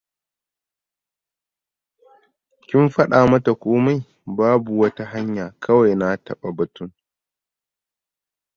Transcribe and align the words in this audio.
"Kin 2.67 2.85
faɗa 2.93 3.17
mata 3.31 3.51
komai? 3.61 3.99
""Babu 4.37 4.71
wata 4.81 5.03
hanya, 5.11 5.45
kawai 5.63 5.93
na 5.99 6.07
taɓa 6.25 6.49
batun.""" 6.57 6.89